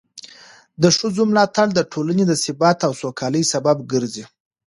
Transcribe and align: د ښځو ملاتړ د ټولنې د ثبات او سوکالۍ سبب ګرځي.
د 0.81 0.83
ښځو 0.97 1.23
ملاتړ 1.31 1.67
د 1.73 1.79
ټولنې 1.91 2.23
د 2.27 2.33
ثبات 2.43 2.79
او 2.87 2.91
سوکالۍ 3.01 3.43
سبب 3.53 3.77
ګرځي. 3.91 4.25